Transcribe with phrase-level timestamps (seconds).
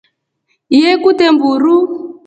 [0.77, 1.75] Yee kutre mburu.